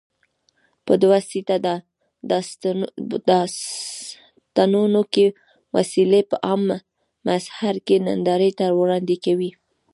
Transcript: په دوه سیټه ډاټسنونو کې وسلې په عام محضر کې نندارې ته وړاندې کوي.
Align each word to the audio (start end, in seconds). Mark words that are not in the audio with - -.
په 0.85 0.93
دوه 1.03 1.17
سیټه 1.29 1.55
ډاټسنونو 3.29 5.01
کې 5.13 5.25
وسلې 5.75 6.21
په 6.29 6.35
عام 6.47 6.63
محضر 7.27 7.75
کې 7.85 7.95
نندارې 8.07 8.51
ته 8.59 8.65
وړاندې 8.79 9.15
کوي. 9.25 9.51